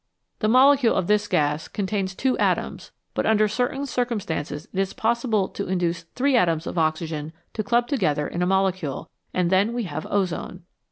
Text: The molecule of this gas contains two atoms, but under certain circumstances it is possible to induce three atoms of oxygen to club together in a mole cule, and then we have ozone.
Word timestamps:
The 0.39 0.47
molecule 0.47 0.95
of 0.95 1.05
this 1.05 1.27
gas 1.27 1.67
contains 1.67 2.15
two 2.15 2.35
atoms, 2.39 2.89
but 3.13 3.27
under 3.27 3.47
certain 3.47 3.85
circumstances 3.85 4.67
it 4.73 4.79
is 4.79 4.93
possible 4.93 5.47
to 5.49 5.67
induce 5.67 6.05
three 6.15 6.35
atoms 6.35 6.65
of 6.65 6.79
oxygen 6.79 7.33
to 7.53 7.63
club 7.63 7.87
together 7.87 8.27
in 8.27 8.41
a 8.41 8.47
mole 8.47 8.71
cule, 8.71 9.09
and 9.31 9.51
then 9.51 9.73
we 9.73 9.83
have 9.83 10.07
ozone. 10.09 10.63